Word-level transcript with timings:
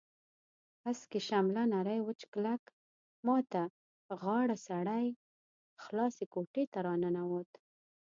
هسکې 0.85 1.19
شمله 1.27 1.63
نری 1.73 1.99
وچ 2.03 2.21
کلک، 2.33 2.61
ما 3.25 3.37
ته 3.51 3.63
غاړه 4.21 4.57
سړی 4.67 5.05
خلاصې 5.83 6.25
کوټې 6.33 6.63
ته 6.73 6.79
راننوت. 6.87 7.49